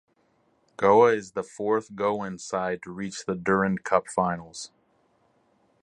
[0.77, 4.71] Goa is the fourth Goan side to reach the Durand Cup finals.